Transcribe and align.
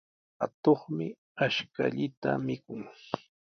Atuqmi 0.45 1.07
ashkallata 1.45 2.29
mikun. 2.45 2.83